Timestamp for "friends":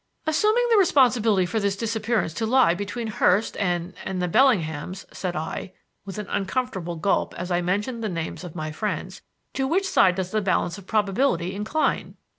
8.71-9.21